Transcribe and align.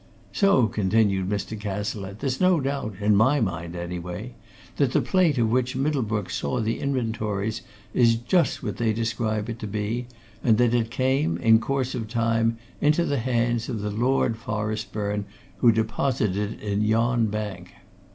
"So," 0.33 0.65
continued 0.65 1.29
Mr. 1.29 1.55
Cazalette, 1.55 2.21
"there's 2.21 2.41
no 2.41 2.59
doubt, 2.59 2.95
in 2.99 3.15
my 3.15 3.39
mind, 3.39 3.75
anyway, 3.75 4.33
that 4.77 4.93
the 4.93 4.99
plate 4.99 5.37
of 5.37 5.51
which 5.51 5.75
Middlebrook 5.75 6.31
saw 6.31 6.59
the 6.59 6.79
inventories 6.79 7.61
is 7.93 8.15
just 8.15 8.63
what 8.63 8.77
they 8.77 8.93
describe 8.93 9.47
it 9.47 9.59
to 9.59 9.67
be, 9.67 10.07
and 10.43 10.57
that 10.57 10.73
it 10.73 10.89
came, 10.89 11.37
in 11.37 11.59
course 11.59 11.93
of 11.93 12.07
time, 12.07 12.57
into 12.81 13.05
the 13.05 13.19
hands 13.19 13.69
of 13.69 13.81
the 13.81 13.91
Lord 13.91 14.37
Forestburne 14.37 15.25
who 15.57 15.71
deposited 15.71 16.53
it 16.53 16.61
in 16.61 16.81
yon 16.81 17.27
bank. 17.27 17.71